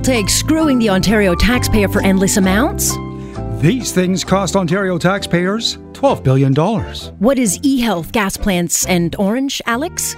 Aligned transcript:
will 0.00 0.14
take 0.14 0.30
screwing 0.30 0.78
the 0.78 0.88
Ontario 0.88 1.34
taxpayer 1.34 1.86
for 1.86 2.02
endless 2.02 2.38
amounts? 2.38 2.96
These 3.60 3.92
things 3.92 4.24
cost 4.24 4.56
Ontario 4.56 4.96
taxpayers 4.96 5.76
$12 5.92 6.22
billion. 6.24 6.54
What 7.18 7.38
is 7.38 7.58
e 7.62 7.80
health, 7.82 8.10
gas 8.10 8.38
plants, 8.38 8.86
and 8.86 9.14
Ornge, 9.18 9.60
Alex? 9.66 10.16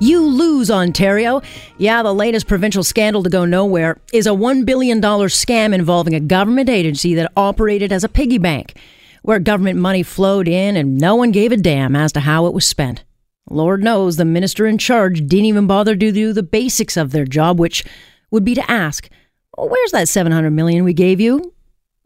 You 0.00 0.20
lose, 0.20 0.68
Ontario. 0.68 1.42
Yeah, 1.78 2.02
the 2.02 2.12
latest 2.12 2.48
provincial 2.48 2.82
scandal 2.82 3.22
to 3.22 3.30
go 3.30 3.44
nowhere 3.44 4.00
is 4.12 4.26
a 4.26 4.30
$1 4.30 4.66
billion 4.66 5.00
scam 5.00 5.72
involving 5.74 6.14
a 6.14 6.20
government 6.20 6.68
agency 6.68 7.14
that 7.14 7.30
operated 7.36 7.92
as 7.92 8.02
a 8.02 8.08
piggy 8.08 8.38
bank, 8.38 8.74
where 9.22 9.38
government 9.38 9.78
money 9.78 10.02
flowed 10.02 10.48
in 10.48 10.76
and 10.76 10.98
no 10.98 11.14
one 11.14 11.30
gave 11.30 11.52
a 11.52 11.56
damn 11.56 11.94
as 11.94 12.10
to 12.12 12.20
how 12.20 12.46
it 12.46 12.54
was 12.54 12.66
spent. 12.66 13.04
Lord 13.48 13.84
knows 13.84 14.16
the 14.16 14.24
minister 14.24 14.66
in 14.66 14.76
charge 14.76 15.24
didn't 15.28 15.44
even 15.44 15.68
bother 15.68 15.94
to 15.94 16.10
do 16.10 16.32
the 16.32 16.42
basics 16.42 16.96
of 16.96 17.12
their 17.12 17.24
job, 17.24 17.60
which 17.60 17.84
would 18.32 18.44
be 18.44 18.54
to 18.54 18.70
ask, 18.70 19.08
where's 19.56 19.92
that 19.92 20.08
700 20.08 20.50
million 20.50 20.84
we 20.84 20.92
gave 20.92 21.20
you? 21.20 21.52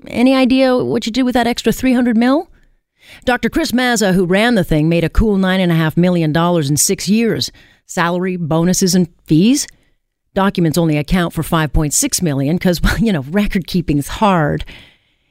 Any 0.07 0.35
idea 0.35 0.77
what 0.77 1.07
you 1.07 1.13
did 1.13 1.23
with 1.23 1.35
that 1.35 1.47
extra 1.47 1.73
300 1.73 2.17
mil? 2.17 2.51
Dr. 3.25 3.51
Chris 3.51 3.73
Mazza, 3.73 4.15
who 4.15 4.27
ran 4.27 4.55
the 4.55 4.65
thing, 4.65 4.89
made 4.89 5.05
a 5.05 5.09
cool 5.09 5.37
$9.5 5.37 5.97
million 5.97 6.35
in 6.37 6.77
six 6.77 7.09
years 7.09 7.51
salary, 7.87 8.37
bonuses, 8.37 8.95
and 8.95 9.09
fees. 9.27 9.67
Documents 10.33 10.79
only 10.79 10.97
account 10.97 11.35
for 11.35 11.43
5.6 11.43 12.23
million 12.23 12.57
because, 12.57 12.83
well, 12.83 12.99
you 12.99 13.13
know, 13.13 13.23
record 13.23 13.67
keeping's 13.67 14.09
hard. 14.09 14.65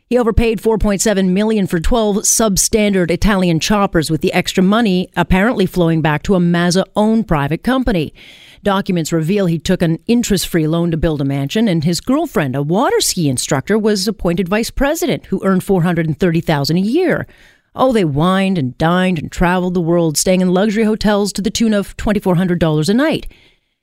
He 0.09 0.20
overpaid 0.20 0.61
4.7 0.61 1.30
million 1.30 1.66
for 1.66 1.80
12 1.80 2.17
substandard 2.17 3.09
Italian 3.09 3.59
choppers 3.59 4.11
with 4.11 4.22
the 4.22 4.31
extra 4.34 4.64
money 4.64 5.09
apparently 5.16 5.66
flowing 5.66 6.03
back 6.03 6.22
to 6.23 6.36
a 6.36 6.39
Mazza-owned 6.39 7.27
private 7.27 7.64
company. 7.64 8.14
Documents 8.63 9.12
reveal 9.12 9.45
he 9.45 9.59
took 9.59 9.81
an 9.81 9.99
interest-free 10.08 10.67
loan 10.67 10.90
to 10.91 10.98
build 10.98 11.19
a 11.19 11.25
mansion 11.25 11.67
and 11.67 11.83
his 11.83 12.00
girlfriend, 12.00 12.56
a 12.56 12.61
water 12.61 13.02
ski 13.02 13.28
instructor, 13.28 13.78
was 13.78 14.08
appointed 14.08 14.47
vice 14.47 14.72
president 14.72 15.25
who 15.25 15.44
earned 15.44 15.66
430,000 15.66 16.78
a 16.78 16.80
year. 16.80 17.28
Oh, 17.75 17.91
they 17.91 18.06
wined 18.06 18.58
and 18.58 18.78
dined 18.78 19.19
and 19.19 19.30
traveled 19.30 19.73
the 19.73 19.81
world, 19.81 20.17
staying 20.17 20.39
in 20.39 20.53
luxury 20.53 20.86
hotels 20.86 21.34
to 21.34 21.41
the 21.41 21.50
tune 21.50 21.73
of 21.73 21.97
$2,400 21.97 22.88
a 22.88 22.94
night. 22.94 23.30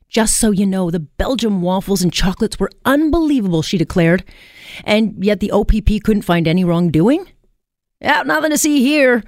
Just 0.09 0.39
so 0.39 0.51
you 0.51 0.65
know, 0.65 0.91
the 0.91 0.99
Belgium 0.99 1.61
waffles 1.61 2.01
and 2.03 2.11
chocolates 2.11 2.59
were 2.59 2.71
unbelievable, 2.87 3.61
she 3.61 3.77
declared. 3.77 4.25
And 4.85 5.23
yet 5.23 5.41
the 5.41 5.53
OPP 5.53 6.03
couldn't 6.03 6.23
find 6.23 6.49
any 6.49 6.65
wrongdoing? 6.65 7.27
Yeah, 8.01 8.23
nothing 8.23 8.51
to 8.51 8.57
see 8.57 8.83
here. 8.83 9.25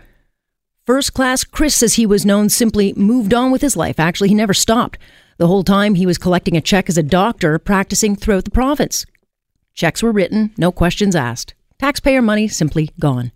First 0.86 1.12
class 1.12 1.44
Chris, 1.44 1.82
as 1.82 1.94
he 1.94 2.06
was 2.06 2.24
known, 2.24 2.48
simply 2.48 2.94
moved 2.94 3.34
on 3.34 3.50
with 3.52 3.60
his 3.60 3.76
life. 3.76 4.00
Actually, 4.00 4.30
he 4.30 4.34
never 4.34 4.54
stopped. 4.54 4.98
The 5.42 5.48
whole 5.48 5.64
time 5.64 5.96
he 5.96 6.06
was 6.06 6.18
collecting 6.18 6.56
a 6.56 6.60
check 6.60 6.88
as 6.88 6.96
a 6.96 7.02
doctor, 7.02 7.58
practicing 7.58 8.14
throughout 8.14 8.44
the 8.44 8.52
province. 8.52 9.04
Checks 9.74 10.00
were 10.00 10.12
written, 10.12 10.52
no 10.56 10.70
questions 10.70 11.16
asked. 11.16 11.54
Taxpayer 11.80 12.22
money 12.22 12.46
simply 12.46 12.90
gone. 13.00 13.32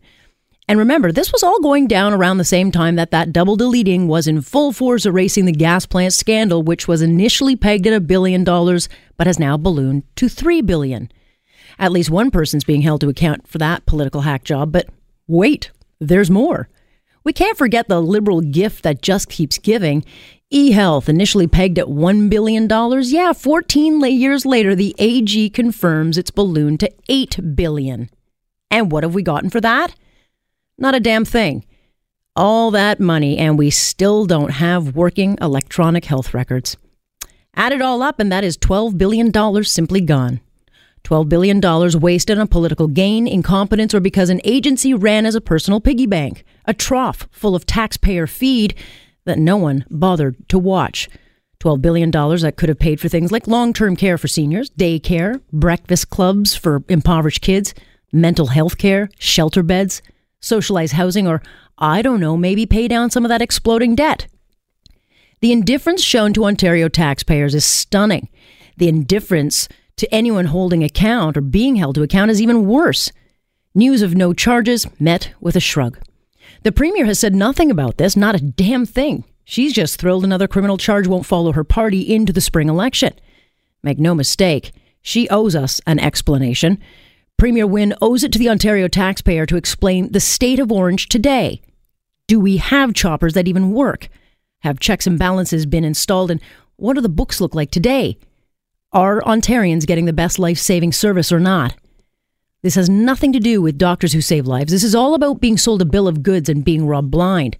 And 0.69 0.79
remember, 0.79 1.11
this 1.11 1.33
was 1.33 1.43
all 1.43 1.61
going 1.61 1.89
down 1.89 2.13
around 2.13 2.39
the 2.39 2.45
same 2.45 2.71
time 2.71 2.95
that 2.95 3.11
that 3.11 3.33
double 3.33 3.57
deleting 3.57 4.07
was 4.07 4.29
in 4.29 4.41
full 4.41 4.73
force 4.73 5.05
erasing 5.05 5.47
the 5.47 5.53
gas 5.53 5.85
plant 5.85 6.13
scandal, 6.13 6.63
which 6.63 6.87
was 6.87 7.03
initially 7.03 7.57
pegged 7.57 7.89
at 7.89 7.93
a 7.93 7.99
billion 7.99 8.45
dollars, 8.45 8.89
but 9.17 9.27
has 9.27 9.41
now 9.41 9.57
ballooned 9.57 10.05
to 10.15 10.29
three 10.29 10.63
billion. 10.63 11.11
At 11.77 11.91
least 11.91 12.09
one 12.09 12.31
person's 12.31 12.63
being 12.63 12.83
held 12.83 13.01
to 13.01 13.09
account 13.09 13.49
for 13.49 13.59
that 13.59 13.85
political 13.85 14.21
hack 14.21 14.45
job, 14.45 14.71
but 14.71 14.89
wait, 15.27 15.73
there's 15.99 16.31
more. 16.31 16.69
We 17.25 17.33
can't 17.33 17.59
forget 17.59 17.89
the 17.89 18.01
liberal 18.01 18.41
gift 18.41 18.85
that 18.85 19.03
just 19.03 19.29
keeps 19.29 19.59
giving. 19.59 20.05
eHealth, 20.53 21.09
initially 21.09 21.47
pegged 21.47 21.79
at 21.79 21.87
$1 21.87 22.31
billion. 22.31 22.69
Yeah, 23.03 23.33
14 23.33 24.01
years 24.01 24.47
later, 24.47 24.75
the 24.75 24.95
AG 24.99 25.51
confirms 25.51 26.17
it's 26.17 26.31
ballooned 26.31 26.81
to 26.81 26.93
8 27.09 27.57
billion. 27.57 28.11
And 28.71 28.93
what 28.93 29.03
have 29.03 29.15
we 29.15 29.23
gotten 29.23 29.51
for 29.51 29.61
that? 29.61 29.95
Not 30.79 30.95
a 30.95 31.01
damn 31.01 31.25
thing. 31.25 31.65
All 32.35 32.71
that 32.73 33.01
money, 33.01 33.39
and 33.39 33.59
we 33.59 33.71
still 33.71 34.27
don't 34.27 34.51
have 34.51 34.95
working 34.95 35.39
electronic 35.41 36.05
health 36.05 36.35
records. 36.35 36.77
Add 37.55 37.73
it 37.73 37.81
all 37.81 38.03
up, 38.03 38.21
and 38.21 38.31
that 38.31 38.45
is 38.45 38.59
$12 38.59 38.99
billion 38.99 39.65
simply 39.65 40.03
gone. 40.03 40.41
$12 41.05 41.29
billion 41.29 42.01
wasted 42.01 42.39
on 42.39 42.49
political 42.49 42.89
gain, 42.89 43.27
incompetence, 43.27 43.95
or 43.95 44.01
because 44.01 44.29
an 44.29 44.41
agency 44.45 44.93
ran 44.93 45.25
as 45.25 45.35
a 45.35 45.41
personal 45.41 45.81
piggy 45.81 46.07
bank, 46.07 46.45
a 46.67 46.75
trough 46.75 47.27
full 47.31 47.55
of 47.55 47.65
taxpayer 47.65 48.27
feed 48.27 48.75
that 49.27 49.39
no 49.39 49.57
one 49.57 49.85
bothered 49.91 50.49
to 50.49 50.59
watch. 50.59 51.09
$12 51.61 51.81
billion 51.81 52.11
that 52.11 52.55
could 52.57 52.69
have 52.69 52.79
paid 52.79 53.01
for 53.01 53.09
things 53.09 53.31
like 53.31 53.47
long 53.47 53.73
term 53.73 53.97
care 53.97 54.19
for 54.19 54.29
seniors, 54.29 54.71
daycare, 54.71 55.41
breakfast 55.53 56.11
clubs 56.11 56.55
for 56.55 56.83
impoverished 56.89 57.43
kids, 57.43 57.75
mental 58.13 58.47
health 58.47 58.79
care, 58.79 59.09
shelter 59.19 59.63
beds 59.63 60.03
socialized 60.41 60.95
housing, 60.95 61.27
or 61.27 61.43
I 61.79 62.03
don't 62.03 62.21
know, 62.21 62.37
maybe 62.37 62.67
pay 62.67 62.89
down 62.89 63.11
some 63.11 63.25
of 63.25 63.29
that 63.29 63.43
exploding 63.43 63.95
debt. 63.95 64.27
The 65.41 65.53
indifference 65.53 66.03
shown 66.03 66.33
to 66.35 66.47
Ontario 66.47 66.89
taxpayers 66.89 67.55
is 67.55 67.65
stunning. 67.65 68.29
The 68.79 68.89
indifference 68.89 69.69
to 69.97 70.13
anyone 70.15 70.47
holding 70.47 70.83
account 70.83 71.37
or 71.37 71.43
being 71.43 71.77
held 71.77 71.95
to 71.97 72.03
account 72.03 72.31
is 72.31 72.41
even 72.41 72.67
worse. 72.67 73.13
News 73.75 74.03
of 74.03 74.15
no 74.15 74.33
charges 74.33 74.87
met 74.99 75.33
with 75.41 75.57
a 75.57 75.61
shrug. 75.61 75.99
The 76.63 76.73
Premier 76.73 77.07
has 77.07 77.19
said 77.19 77.35
nothing 77.35 77.71
about 77.71 77.99
this, 77.99 78.17
not 78.17 78.35
a 78.35 78.41
damn 78.41 78.87
thing. 78.87 79.25
She's 79.45 79.73
just 79.73 80.01
thrilled 80.01 80.25
another 80.25 80.49
criminal 80.49 80.77
charge 80.77 81.07
won't 81.07 81.27
follow 81.27 81.53
her 81.53 81.65
party 81.65 82.01
into 82.01 82.33
the 82.33 82.41
spring 82.41 82.69
election. 82.69 83.15
Make 83.83 83.99
no 83.99 84.15
mistake, 84.15 84.73
she 85.03 85.29
owes 85.29 85.55
us 85.55 85.81
an 85.87 86.01
explanation. 86.01 86.79
Premier 87.37 87.67
Wynne 87.67 87.95
owes 88.03 88.25
it 88.25 88.33
to 88.33 88.39
the 88.39 88.49
Ontario 88.49 88.89
taxpayer 88.89 89.47
to 89.47 89.57
explain 89.57 90.11
the 90.11 90.21
state 90.21 90.59
of 90.59 90.73
Ornge 90.73 91.09
today. 91.09 91.61
Do 92.27 92.41
we 92.41 92.57
have 92.57 92.95
choppers 92.95 93.35
that 93.35 93.47
even 93.47 93.71
work? 93.71 94.09
Have 94.63 94.81
checks 94.81 95.07
and 95.07 95.19
balances 95.19 95.65
been 95.65 95.85
installed? 95.85 96.33
And 96.33 96.41
what 96.75 96.95
do 96.95 97.01
the 97.01 97.09
books 97.09 97.41
look 97.41 97.55
like 97.55 97.71
today? 97.71 98.19
Are 98.93 99.21
Ontarians 99.21 99.87
getting 99.87 100.07
the 100.07 100.13
best 100.13 100.39
life 100.39 100.59
saving 100.59 100.93
service 100.93 101.31
or 101.31 101.39
not? 101.39 101.77
This 102.67 102.75
has 102.75 102.91
nothing 102.91 103.33
to 103.33 103.39
do 103.39 103.63
with 103.63 103.79
doctors 103.79 104.13
who 104.13 104.21
save 104.21 104.49
lives. 104.49 104.73
This 104.73 104.83
is 104.83 104.97
all 104.97 105.15
about 105.15 105.41
being 105.41 105.57
sold 105.57 105.83
a 105.83 105.85
bill 105.85 106.09
of 106.09 106.25
goods 106.25 106.49
and 106.49 106.65
being 106.65 106.85
robbed 106.85 107.13
blind. 107.13 107.57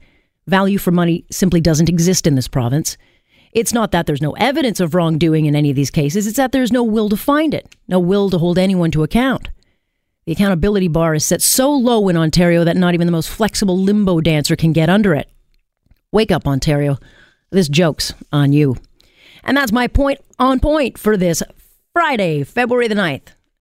Value 0.49 0.79
for 0.79 0.91
money 0.91 1.25
simply 1.31 1.61
doesn't 1.61 1.89
exist 1.89 2.27
in 2.27 2.35
this 2.35 2.49
province. 2.49 2.97
It's 3.53 3.73
not 3.73 3.93
that 3.93 4.07
there's 4.07 4.21
no 4.21 4.33
evidence 4.33 4.81
of 4.81 4.97
wrongdoing 4.97 5.47
in 5.47 5.55
any 5.55 5.71
of 5.71 5.77
these 5.77 5.93
cases, 5.93 6.27
it's 6.27 6.39
that 6.39 6.51
there's 6.51 6.73
no 6.73 6.83
will 6.83 7.09
to 7.09 7.17
find 7.17 7.55
it, 7.55 7.73
no 7.87 8.01
will 8.01 8.31
to 8.31 8.39
hold 8.39 8.59
anyone 8.59 8.91
to 8.91 9.05
account. 9.05 9.49
The 10.25 10.33
accountability 10.33 10.89
bar 10.89 11.15
is 11.15 11.25
set 11.25 11.41
so 11.41 11.71
low 11.71 12.09
in 12.09 12.17
Ontario 12.17 12.65
that 12.65 12.77
not 12.77 12.95
even 12.95 13.07
the 13.07 13.13
most 13.13 13.29
flexible 13.29 13.79
limbo 13.79 14.21
dancer 14.21 14.57
can 14.57 14.73
get 14.73 14.91
under 14.91 15.15
it. 15.15 15.31
Wake 16.11 16.33
up, 16.33 16.49
Ontario. 16.49 16.99
This 17.51 17.69
joke's 17.69 18.13
on 18.33 18.53
you. 18.53 18.75
And 19.45 19.57
that's 19.57 19.71
my 19.71 19.87
point 19.87 20.19
on 20.41 20.59
point 20.59 20.99
for 20.99 21.17
this 21.17 21.45
Friday, 21.93 22.43
February 22.43 22.89
the 22.89 22.97
9th. 22.97 23.36